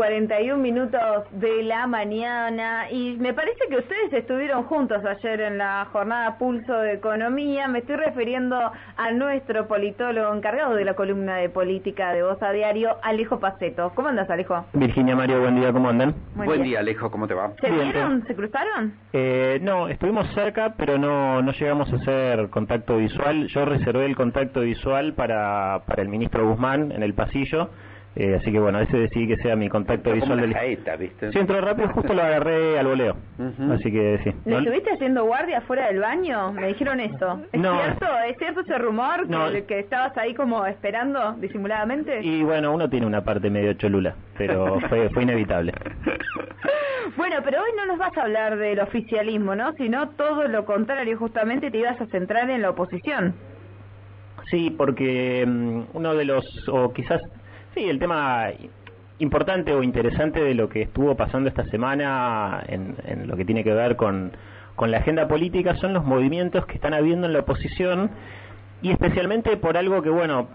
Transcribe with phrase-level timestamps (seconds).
[0.00, 5.86] 41 minutos de la mañana y me parece que ustedes estuvieron juntos ayer en la
[5.92, 7.68] jornada Pulso de Economía.
[7.68, 8.56] Me estoy refiriendo
[8.96, 13.92] a nuestro politólogo encargado de la columna de política de Voz a Diario, Alejo Paceto.
[13.94, 14.64] ¿Cómo andas, Alejo?
[14.72, 16.14] Virginia Mario, buen día, ¿cómo andan?
[16.34, 16.78] Buen, día.
[16.78, 17.52] Alejo, ¿cómo te va?
[17.60, 18.26] ¿Se vieron?
[18.26, 18.94] ¿Se cruzaron?
[19.12, 23.48] Eh, no, estuvimos cerca, pero no, no llegamos a hacer contacto visual.
[23.48, 27.68] Yo reservé el contacto visual para, para el ministro Guzmán en el pasillo
[28.16, 30.52] eh, así que bueno, ese decidí que sea mi contacto visual del.
[30.52, 31.30] Jaeta, ¿viste?
[31.30, 33.16] Sí, entró rápido, justo lo agarré al voleo.
[33.72, 34.32] Así que sí.
[34.46, 36.52] ¿Le estuviste haciendo guardia fuera del baño?
[36.52, 37.40] Me dijeron eso.
[37.52, 38.06] ¿Es cierto?
[38.28, 42.20] ¿Es cierto ese rumor que, que, estabas ahí como esperando disimuladamente?
[42.22, 45.72] Y bueno, uno tiene una parte medio cholula, pero fue, fue inevitable.
[47.16, 49.72] bueno, pero hoy no nos vas a hablar del oficialismo, ¿no?
[49.74, 53.34] Sino todo lo contrario, justamente te ibas a centrar en la oposición.
[54.50, 57.20] Sí, porque mm, uno de los, o quizás
[57.74, 58.48] Sí, el tema
[59.20, 63.72] importante o interesante de lo que estuvo pasando esta semana en, lo que tiene que
[63.72, 64.32] ver con,
[64.74, 68.10] con la agenda política son los movimientos que están habiendo en la oposición
[68.82, 70.48] y especialmente por algo que, bueno,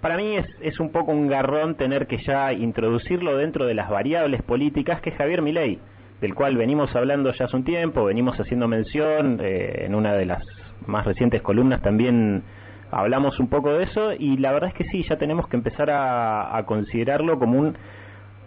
[0.00, 3.88] para mí es, es un poco un garrón tener que ya introducirlo dentro de las
[3.88, 5.78] variables políticas que es Javier Milei,
[6.20, 10.26] del cual venimos hablando ya hace un tiempo, venimos haciendo mención eh, en una de
[10.26, 10.44] las
[10.86, 12.42] más recientes columnas también
[12.90, 15.90] hablamos un poco de eso y la verdad es que sí, ya tenemos que empezar
[15.90, 17.76] a, considerarlo como un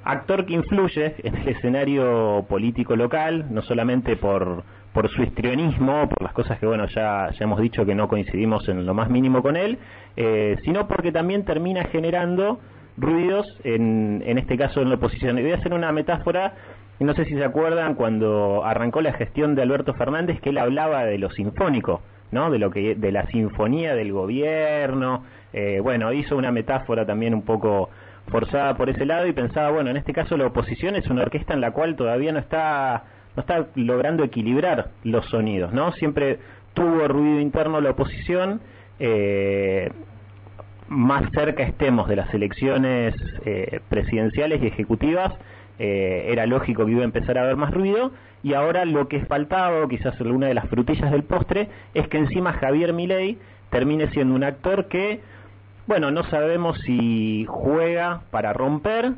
[0.04, 6.22] actor que influye en el escenario político local, no solamente por, por su histrionismo, por
[6.24, 9.42] las cosas que bueno ya, ya hemos dicho que no coincidimos en lo más mínimo
[9.42, 9.78] con él,
[10.18, 12.60] eh, sino porque también termina generando
[12.98, 15.38] ruidos, en, en este caso en la oposición.
[15.40, 16.56] Y voy a hacer una metáfora,
[17.00, 21.06] no sé si se acuerdan cuando arrancó la gestión de Alberto Fernández, que él hablaba
[21.06, 22.02] de lo sinfónico
[22.32, 22.50] ¿no?
[22.50, 25.24] De lo que de la sinfonía del gobierno.
[25.54, 27.90] Eh, bueno, hizo una metáfora también un poco
[28.28, 31.54] forzada por ese lado y pensaba, bueno, en este caso la oposición es una orquesta
[31.54, 33.04] en la cual todavía no está
[33.36, 35.92] no está logrando equilibrar los sonidos, ¿no?
[35.94, 36.40] Siempre
[36.74, 38.62] tuvo ruido interno la oposición,
[39.00, 39.90] eh,
[40.88, 43.16] más cerca estemos de las elecciones
[43.46, 45.34] eh, presidenciales y ejecutivas,
[45.84, 48.12] eh, era lógico que iba a empezar a haber más ruido
[48.44, 52.54] y ahora lo que faltaba, quizás alguna de las frutillas del postre, es que encima
[52.54, 53.40] Javier Milei
[53.72, 55.22] termine siendo un actor que,
[55.88, 59.14] bueno, no sabemos si juega para romper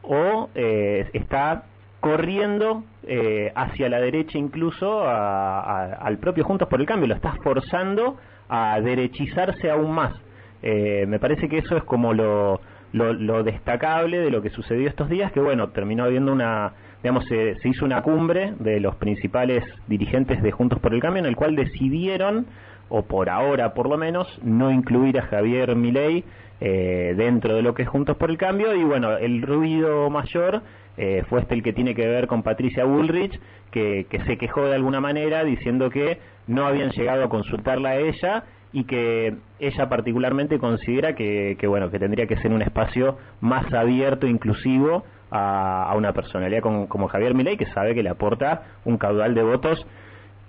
[0.00, 1.64] o eh, está
[2.00, 8.16] corriendo eh, hacia la derecha incluso al propio Juntos por el Cambio, lo está forzando
[8.48, 10.14] a derechizarse aún más.
[10.62, 12.62] me parece que eso es como lo,
[12.92, 16.72] lo, destacable de lo que sucedió estos días, que bueno, terminó habiendo una,
[17.02, 21.26] digamos, se, hizo una cumbre de los principales dirigentes de Juntos por el Cambio, en
[21.26, 22.46] el cual decidieron,
[22.88, 26.24] o por ahora por lo menos, no incluir a Javier Milei
[26.60, 30.62] eh, dentro de lo que es Juntos por el Cambio, y bueno, el ruido mayor
[30.96, 33.38] eh, fue este el que tiene que ver con Patricia Bullrich,
[33.70, 37.96] que, que se quejó de alguna manera diciendo que no habían llegado a consultarla a
[37.96, 43.72] ella y que ella particularmente considera que, bueno que tendría que ser un espacio más
[43.72, 49.34] abierto inclusivo a, una personalidad como, Javier Milei que sabe que le aporta un caudal
[49.34, 49.86] de votos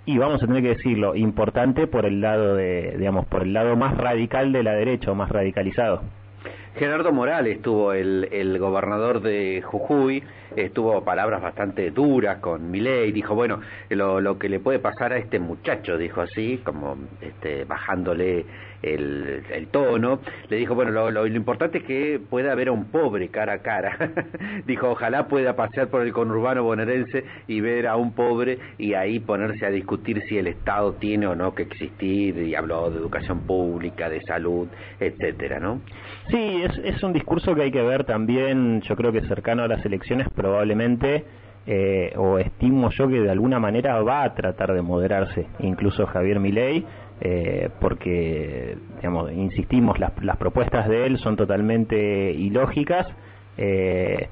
[0.06, 3.76] y vamos a tener que decirlo importante por el lado de digamos por el lado
[3.76, 6.02] más radical de la derecha o más radicalizado
[6.76, 10.22] Gerardo Morales tuvo el, gobernador de Jujuy,
[10.56, 15.18] estuvo palabras bastante duras con Milei, dijo, bueno, lo, lo que le puede pasar a
[15.18, 18.44] este muchacho, dijo así, como este, bajándole
[18.82, 23.28] el, tono, le dijo, bueno, lo, lo, importante es que pueda ver a un pobre
[23.28, 24.12] cara a cara,
[24.66, 29.20] dijo, ojalá pueda pasear por el conurbano bonaerense y ver a un pobre y ahí
[29.20, 33.40] ponerse a discutir si el Estado tiene o no que existir, y habló de educación
[33.40, 35.80] pública, de salud, etcétera, ¿no?
[36.30, 39.84] Sí, es, un discurso que hay que ver también, yo creo que cercano a las
[39.84, 41.24] elecciones probablemente,
[41.66, 46.40] eh, o estimo yo que de alguna manera va a tratar de moderarse, incluso Javier
[46.40, 46.84] Milei,
[47.20, 53.06] eh, porque, digamos, insistimos, las, las propuestas de él son totalmente ilógicas,
[53.58, 54.28] eh,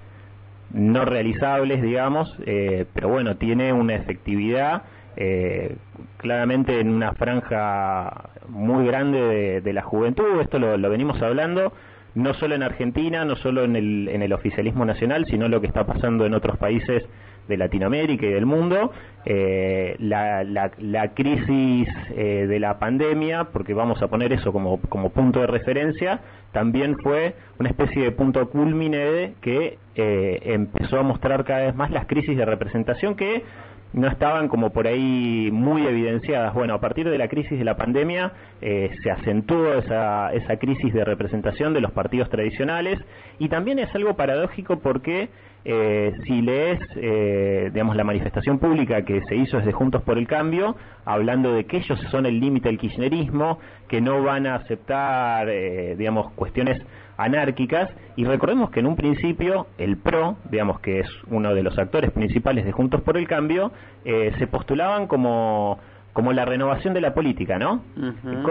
[0.72, 4.82] no realizables, digamos, eh, pero bueno, tiene una efectividad
[5.16, 5.76] eh,
[6.18, 11.72] claramente en una franja muy grande de, de la juventud, esto lo, lo venimos hablando,
[12.14, 15.66] no solo en Argentina, no solo en el, en el oficialismo nacional, sino lo que
[15.66, 17.04] está pasando en otros países
[17.48, 18.92] de Latinoamérica y del mundo,
[19.24, 24.78] eh, la, la, la, crisis eh, de la pandemia, porque vamos a poner eso como,
[24.78, 26.20] punto de referencia,
[26.52, 31.90] también fue una especie de punto culmine que eh, empezó a mostrar cada vez más
[31.90, 33.42] las crisis de representación que
[33.92, 36.54] no estaban como por ahí muy evidenciadas.
[36.54, 40.92] Bueno, a partir de la crisis de la pandemia eh, se acentuó esa, esa crisis
[40.92, 42.98] de representación de los partidos tradicionales
[43.38, 45.30] y también es algo paradójico porque
[45.64, 50.26] eh, si lees, eh, digamos, la manifestación pública que se hizo desde Juntos por el
[50.26, 53.58] Cambio, hablando de que ellos son el límite del kirchnerismo,
[53.88, 56.80] que no van a aceptar, eh, digamos, cuestiones
[57.18, 61.78] anárquicas, y recordemos que en un principio el PRO, digamos que es uno de los
[61.78, 63.72] actores principales de Juntos por el Cambio,
[64.04, 65.78] se postulaban como
[66.18, 67.84] como la renovación de la política, ¿no?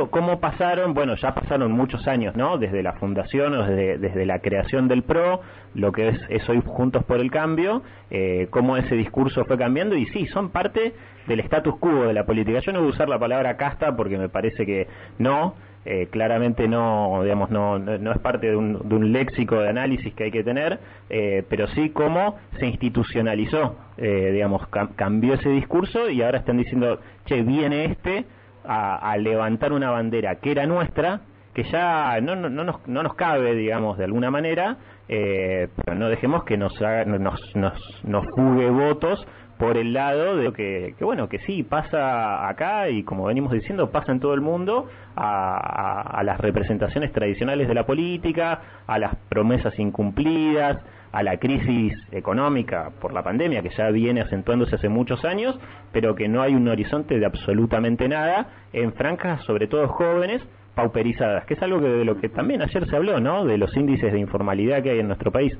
[0.09, 0.93] ¿Cómo pasaron?
[0.93, 2.57] Bueno, ya pasaron muchos años, ¿no?
[2.57, 5.41] Desde la fundación o desde, desde la creación del PRO,
[5.73, 10.05] lo que es, hoy Juntos por el Cambio, eh, cómo ese discurso fue cambiando y
[10.05, 10.93] sí, son parte
[11.27, 12.59] del status quo de la política.
[12.59, 14.87] Yo no voy a usar la palabra casta porque me parece que
[15.19, 15.55] no,
[15.89, 20.13] eh, claramente no, digamos, no, no es parte de un, de un, léxico de análisis
[20.13, 24.67] que hay que tener, eh, pero sí cómo se institucionalizó, eh, digamos,
[24.97, 28.25] cambió ese discurso y ahora están diciendo, che, viene este
[28.65, 31.21] a, levantar una bandera que era nuestra,
[31.53, 34.75] que ya no, no, no, nos, no nos cabe, digamos, de alguna manera,
[35.07, 39.25] pero no dejemos que nos, nos, nos, nos fugue votos
[39.57, 43.89] por el lado de que, que, bueno, que sí, pasa acá y como venimos diciendo,
[43.91, 49.15] pasa en todo el mundo a, a, las representaciones tradicionales de la política, a las
[49.29, 50.77] promesas incumplidas,
[51.11, 55.57] a la crisis económica por la pandemia que ya viene acentuándose hace muchos años,
[55.91, 60.43] pero que no hay un horizonte de absolutamente nada en franjas, sobre todo jóvenes,
[60.75, 63.45] pauperizadas, que es algo que de lo que también ayer se habló, ¿no?
[63.45, 65.57] De los índices de informalidad que hay en nuestro país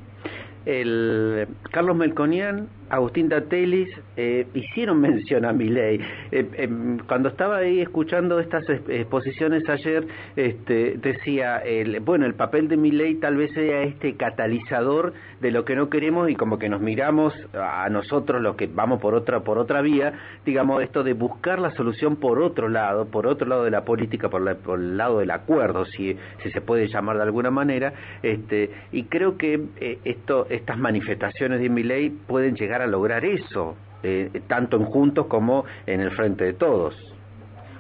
[0.67, 5.99] el Carlos Melconian, Agustín Datelis eh, hicieron mención a mi ley.
[6.31, 12.67] Eh, em, cuando estaba ahí escuchando estas exposiciones ayer, este, decía, el, bueno, el papel
[12.67, 16.59] de mi ley tal vez sea este catalizador de lo que no queremos y como
[16.59, 20.13] que nos miramos a nosotros los que vamos por otra por otra vía,
[20.45, 24.29] digamos esto de buscar la solución por otro lado, por otro lado de la política,
[24.29, 27.93] por, el lado del acuerdo, si, si se puede llamar de alguna manera,
[28.23, 33.25] este, y creo que eh, esto estas manifestaciones de mi ley pueden llegar a lograr
[33.25, 36.95] eso, eh, tanto en Juntos como en el Frente de Todos.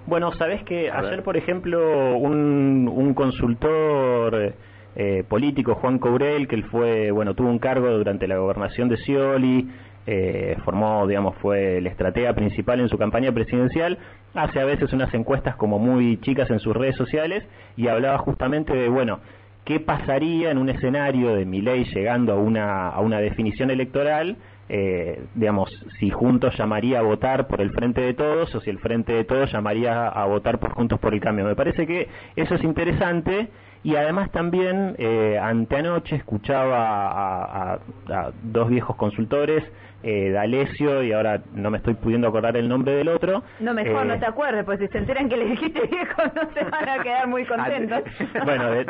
[0.05, 4.53] Bueno, sabes que ayer, por ejemplo, un, un consultor
[4.95, 8.97] eh, político, Juan Courel, que él fue, bueno, tuvo un cargo durante la gobernación de
[8.97, 9.69] Scioli,
[10.07, 13.97] eh, formó, digamos, fue el estratega principal en su campaña presidencial,
[14.33, 17.45] hace a veces unas encuestas como muy chicas en sus redes sociales
[17.75, 19.19] y hablaba justamente de, bueno,
[19.67, 24.37] qué pasaría en un escenario de mi ley llegando a una, a una definición electoral,
[24.69, 25.69] eh, digamos,
[25.99, 29.25] si Juntos llamaría a votar por el Frente de Todos o si el Frente de
[29.25, 31.43] Todos llamaría a votar por Juntos por el Cambio.
[31.43, 33.49] Me parece que eso es interesante
[33.83, 37.79] y además también eh, anteanoche escuchaba a,
[38.09, 39.63] a dos viejos consultores
[40.03, 43.43] eh, D'Alessio y ahora no me estoy pudiendo acordar el nombre del otro.
[43.59, 46.53] No, mejor no eh, te acuerdes, pues si se enteran que le dijiste viejo no
[46.53, 48.03] se van a quedar muy contentos.
[48.45, 48.83] bueno, de,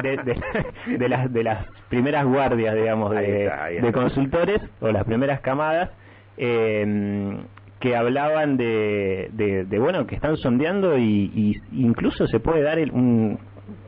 [0.85, 5.89] de, las, de las primeras guardias, digamos, de, consultores o las primeras camadas.
[6.37, 7.37] Eh,
[7.79, 13.37] que hablaban de, de, bueno que están sondeando y, y incluso se puede dar un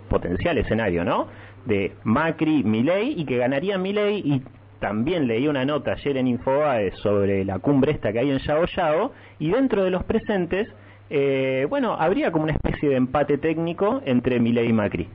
[0.10, 1.28] potencial escenario no
[1.66, 4.44] de Macri Milei y que ganaría Milei y
[4.80, 8.66] también leí una nota ayer en Infobae sobre la cumbre esta que hay en Yao
[8.66, 10.68] Yao y dentro de los presentes,
[11.10, 15.08] eh, bueno, habría como una especie de empate técnico entre Milei y Macri.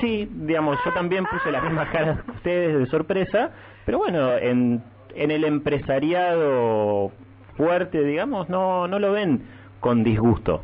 [0.00, 3.50] Sí, digamos, yo también puse las mismas caras que ustedes de sorpresa,
[3.84, 4.82] pero bueno, en,
[5.14, 7.12] en el empresariado
[7.56, 9.42] fuerte, digamos, no, no lo ven
[9.80, 10.62] con disgusto.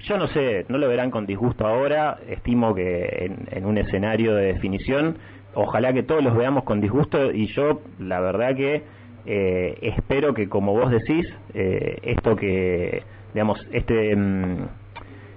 [0.00, 4.34] Yo no sé, no lo verán con disgusto ahora, estimo que en, en un escenario
[4.34, 5.16] de definición
[5.54, 8.82] ojalá que todos los veamos con disgusto y yo la verdad que
[9.26, 13.02] eh, espero que como vos decís eh, esto que
[13.34, 14.68] digamos este mm,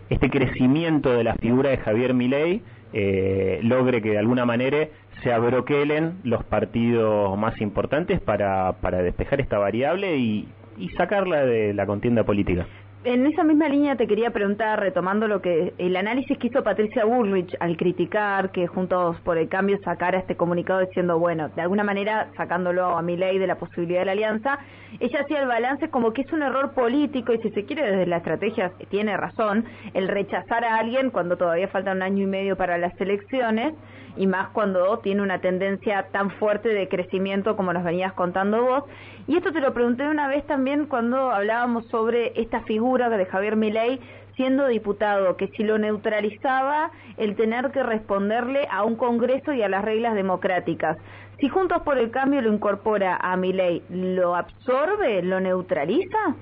[0.10, 2.62] este crecimiento de la figura de Javier Milei
[2.94, 4.90] eh, logre que de alguna manera
[5.24, 11.74] se abroquelen los partidos más importantes para, para despejar esta variable y, y sacarla de
[11.74, 12.68] la contienda política
[13.04, 17.04] en esa misma línea te quería preguntar, retomando lo que el análisis que hizo Patricia
[17.04, 21.84] Bullrich al criticar que Juntos por el Cambio sacara este comunicado diciendo, bueno, de alguna
[21.84, 24.60] manera sacándolo a mi ley de la posibilidad de la alianza,
[25.00, 28.06] ella hacía el balance como que es un error político y si se quiere desde
[28.06, 29.66] la estrategia tiene razón
[29.96, 33.74] el rechazar a alguien cuando todavía falta un año y medio para las elecciones
[34.18, 38.84] y más cuando tiene una tendencia tan fuerte de crecimiento como nos venías contando vos.
[39.28, 43.56] Y esto te lo pregunté una vez también cuando hablábamos sobre esta figura de Javier
[43.56, 44.00] Milei
[44.36, 49.70] siendo diputado, que si lo neutralizaba el tener que responderle a un Congreso y a
[49.70, 50.98] las reglas democráticas.
[51.40, 56.36] Si Juntos por el Cambio lo incorpora a Milei, ¿lo absorbe, lo neutraliza?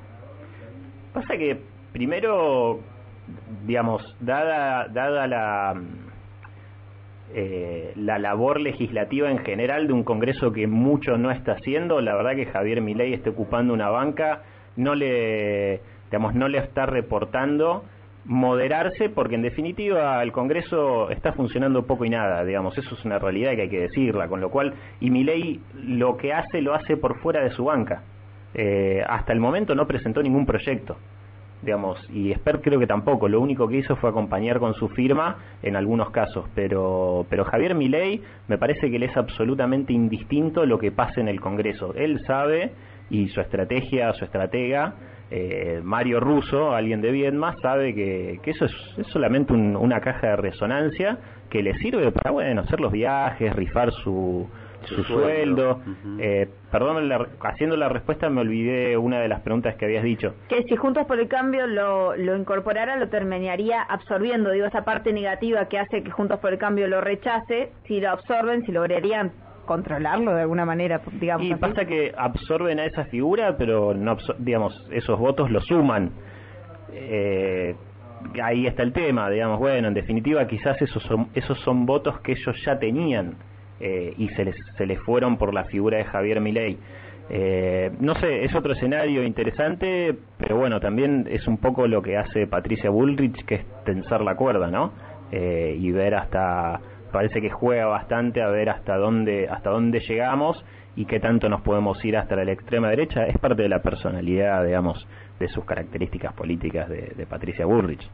[1.14, 1.60] Pasa que
[1.92, 2.80] primero,
[3.66, 5.82] digamos, dada, dada la
[7.34, 12.02] eh, la labor legislativa en general de un Congreso que mucho no está haciendo.
[12.02, 14.44] La verdad que Javier Milei esté ocupando una banca
[14.76, 17.84] no le, digamos, no le está reportando
[18.26, 23.18] moderarse porque en definitiva el Congreso está funcionando poco y nada, digamos, eso es una
[23.20, 26.98] realidad que hay que decirla, con lo cual, y Milei lo que hace lo hace
[26.98, 28.04] por fuera de su banca.
[28.54, 30.98] Eh, hasta el momento no presentó ningún proyecto
[31.62, 35.38] digamos, y Esper creo que tampoco, lo único que hizo fue acompañar con su firma
[35.62, 40.80] en algunos casos, pero, pero Javier Milei me parece que le es absolutamente indistinto lo
[40.80, 41.94] que pase en el Congreso.
[41.96, 42.72] Él sabe,
[43.10, 44.96] y su estrategia, su estratega,
[45.32, 48.74] eh, Mario Russo, alguien de Viedma, sabe que, eso es,
[49.08, 51.18] solamente una caja de resonancia
[51.50, 54.48] que le sirve para, bueno, hacer los viajes, rifar su,
[54.96, 55.82] su, sueldo.
[56.20, 57.10] eh, perdón,
[57.42, 60.36] haciendo la respuesta me olvidé una de las preguntas que habías dicho.
[60.48, 64.52] Que si Juntos por el Cambio lo, lo incorporara, lo terminaría absorbiendo.
[64.52, 68.10] Digo, esa parte negativa que hace que Juntos por el Cambio lo rechace, si lo
[68.10, 69.32] absorben, si lograrían
[69.70, 71.46] controlarlo de alguna manera, digamos.
[71.46, 76.12] Y pasa que absorben a esa figura, pero no digamos, esos votos lo suman.
[76.92, 77.76] Eh,
[78.42, 82.32] ahí está el tema, digamos, bueno, en definitiva quizás esos son, esos son votos que
[82.32, 83.36] ellos ya tenían
[83.80, 86.78] eh, y se les, se les fueron por la figura de Javier Milei.
[87.32, 92.18] Eh, no sé, es otro escenario interesante, pero bueno, también es un poco lo que
[92.18, 94.92] hace Patricia Bullrich, que es tensar la cuerda, ¿no?
[95.32, 96.82] Eh, y ver hasta,
[97.12, 101.62] parece que juega bastante a ver hasta dónde, hasta dónde llegamos y qué tanto nos
[101.62, 103.28] podemos ir hasta la extrema derecha.
[103.28, 105.08] Es parte de la personalidad, digamos,
[105.40, 108.10] de sus características políticas de, de Patricia Bullrich.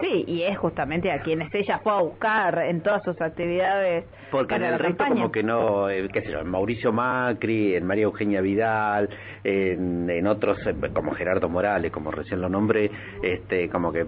[0.00, 4.04] Sí, y es justamente a quienes ella fue a buscar en todas sus actividades.
[4.30, 7.84] Porque en el resto como que no, eh, qué sé yo, en Mauricio Macri, en
[7.84, 9.08] María Eugenia Vidal,
[9.42, 12.90] en, en, otros eh, como Gerardo Morales, como recién lo nombré,
[13.22, 14.06] este, como que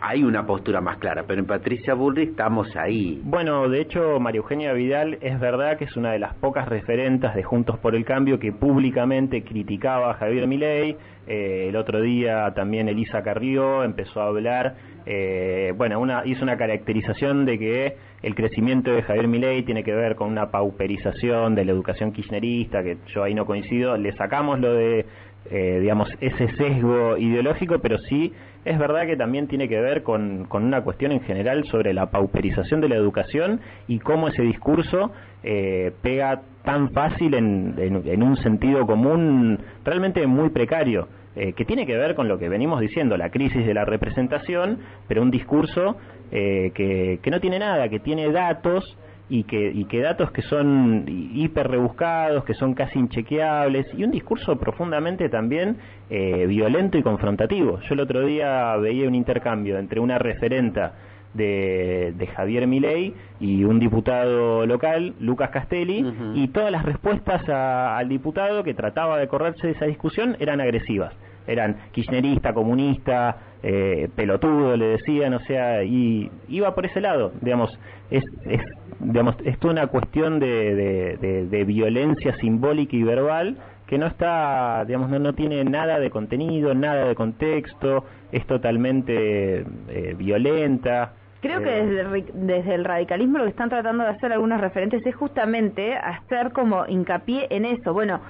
[0.00, 3.20] hay una postura más clara, pero en Patricia Bullrich estamos ahí.
[3.24, 7.34] Bueno, de hecho María Eugenia Vidal es verdad que es una de las pocas referentas
[7.34, 10.96] de Juntos por el Cambio que públicamente criticaba a Javier Milei.
[11.26, 14.74] Eh, el otro día también Elisa Carrió empezó a hablar
[15.06, 15.31] eh,
[15.76, 20.16] bueno, una, hizo una caracterización de que el crecimiento de Javier Milei tiene que ver
[20.16, 24.74] con una pauperización de la educación kirchnerista, que yo ahí no coincido, le sacamos lo
[24.74, 25.06] de,
[25.50, 28.32] eh, digamos, ese sesgo ideológico, pero sí
[28.64, 32.10] es verdad que también tiene que ver con, con una cuestión en general sobre la
[32.10, 35.10] pauperización de la educación y cómo ese discurso
[35.42, 41.08] eh, pega tan fácil en, en un sentido común realmente muy precario.
[41.34, 44.80] Eh, que tiene que ver con lo que venimos diciendo, la crisis de la representación,
[45.08, 45.96] pero un discurso
[46.30, 48.98] eh, que, que, no tiene nada, que tiene datos
[49.32, 54.10] y que, y que datos que son hiper rebuscados, que son casi inchequeables, y un
[54.10, 55.78] discurso profundamente también
[56.10, 57.80] eh, violento y confrontativo.
[57.80, 60.96] Yo el otro día veía un intercambio entre una referenta
[61.32, 68.10] de, de, Javier Milei y un diputado local, Lucas Castelli, y todas las respuestas al
[68.10, 71.14] diputado que trataba de correrse de esa discusión eran agresivas.
[71.46, 77.78] Eran kirchnerista, comunista, eh, pelotudo, le decían, o sea, y iba por ese lado, digamos,
[78.10, 78.60] es, es
[79.00, 84.84] digamos, es toda una cuestión de, de, de, violencia simbólica y verbal que no está,
[84.86, 91.60] digamos, no, no tiene nada de contenido, nada de contexto, es totalmente eh, violenta, Creo
[91.60, 91.86] que eh.
[91.86, 96.52] desde, desde, el radicalismo lo que están tratando de hacer algunos referentes es justamente hacer
[96.52, 97.92] como hincapié en eso.
[97.92, 98.20] Bueno,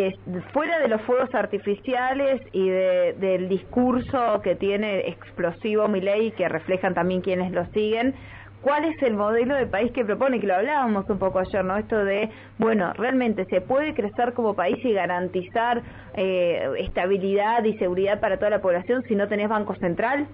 [0.00, 0.16] eh,
[0.52, 6.94] fuera de los fuegos artificiales y de, del discurso que tiene explosivo Milei, que reflejan
[6.94, 8.14] también quienes lo siguen,
[8.62, 10.40] ¿cuál es el modelo de país que propone?
[10.40, 11.76] Que lo hablábamos un poco ayer, ¿no?
[11.76, 15.82] Esto de, bueno, realmente se puede crecer como país y garantizar
[16.14, 20.28] eh, estabilidad y seguridad para toda la población si no tenés banco central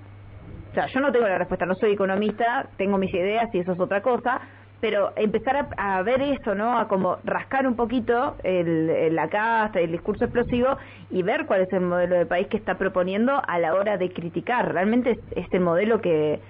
[0.70, 3.72] o sea, yo no tengo la respuesta, no soy economista, tengo mis ideas y eso
[3.72, 4.40] es otra cosa,
[4.80, 6.78] pero empezar a, ver eso, ¿no?
[6.78, 10.76] A como rascar un poquito el, la casta, el discurso explosivo
[11.10, 14.12] y ver cuál es el modelo de país que está proponiendo a la hora de
[14.12, 14.72] criticar.
[14.72, 16.40] Realmente es, es el modelo que,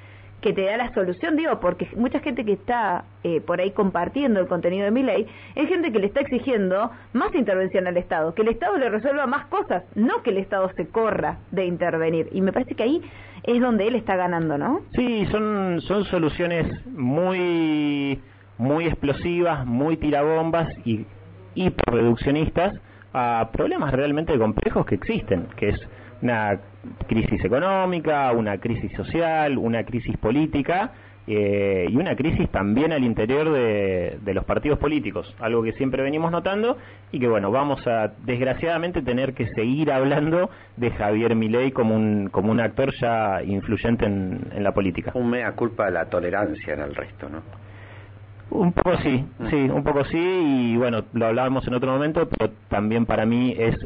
[0.40, 4.40] que te da la solución, digo, porque mucha gente que está eh, por ahí compartiendo
[4.40, 8.34] el contenido de mi ley es gente que le está exigiendo más intervención al Estado,
[8.34, 12.28] que el Estado le resuelva más cosas, no que el Estado se corra de intervenir.
[12.32, 13.02] Y me parece que ahí
[13.42, 14.82] es donde él está ganando, ¿no?
[14.94, 18.20] Sí, son, son soluciones muy,
[18.58, 21.04] muy explosivas, muy tirabombas y
[21.54, 22.74] hiperreduccionistas
[23.12, 25.88] a problemas realmente complejos que existen, que es
[26.22, 26.60] una
[27.06, 30.92] crisis económica, una crisis social, una crisis política
[31.26, 36.02] eh, y una crisis también al interior de, de, los partidos políticos, algo que siempre
[36.02, 36.78] venimos notando
[37.12, 42.30] y que bueno, vamos a desgraciadamente tener que seguir hablando de Javier Milei como un,
[42.30, 45.12] como un actor ya influyente en, en la política.
[45.14, 47.42] Un mea culpa de la tolerancia en el resto, ¿no?
[48.50, 50.18] Un poco sí, sí, un poco sí,
[50.72, 53.76] y bueno, lo hablábamos en otro momento, pero también para mí es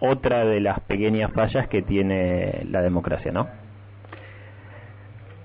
[0.00, 3.48] otra de las pequeñas fallas que tiene la democracia, ¿no?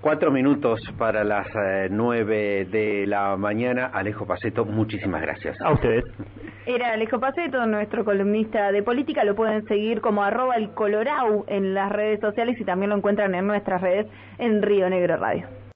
[0.06, 3.88] Cuatro minutos para las eh, nueve de la mañana.
[3.88, 5.60] Alejo Paceto, muchísimas gracias.
[5.62, 6.06] A ustedes.
[6.68, 9.24] Era Alejo Paceto, nuestro columnista de política.
[9.24, 13.34] Lo pueden seguir como arroba el Colorau en las redes sociales y también lo encuentran
[13.34, 14.06] en nuestras redes
[14.38, 15.48] en Río Negro Radio.